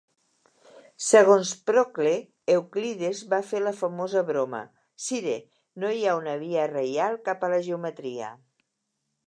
[1.07, 2.13] Segons Procle,
[2.53, 4.61] Euclides va fer la famosa broma:
[5.09, 5.35] "Sire,
[5.85, 8.31] no hi ha una via reial cap a la geometria".